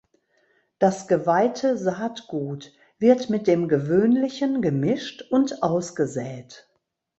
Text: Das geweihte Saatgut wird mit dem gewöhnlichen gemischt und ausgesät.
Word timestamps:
Das 0.79 1.07
geweihte 1.07 1.77
Saatgut 1.77 2.73
wird 2.97 3.29
mit 3.29 3.45
dem 3.45 3.67
gewöhnlichen 3.67 4.63
gemischt 4.63 5.21
und 5.29 5.61
ausgesät. 5.61 6.67